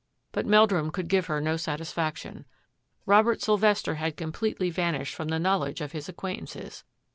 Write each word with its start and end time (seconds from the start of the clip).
But 0.31 0.47
Meldrum 0.47 0.89
could 0.89 1.07
give 1.09 1.27
her 1.27 1.39
no 1.39 1.57
satisfaction. 1.57 2.45
Robert 3.05 3.39
Sylvester 3.39 3.93
had 4.01 4.17
completely 4.17 4.71
vanished 4.71 5.13
from 5.13 5.27
the 5.27 5.37
knowledge 5.37 5.79
of 5.79 5.91
his 5.91 6.09
acquaintances. 6.09 6.83